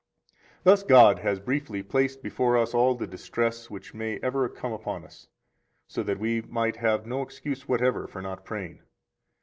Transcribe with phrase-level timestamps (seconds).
[0.63, 4.73] 119 Thus God has briefly placed before us all the distress which may ever come
[4.73, 5.27] upon us,
[5.87, 8.79] so that we might have no excuse whatever for not praying.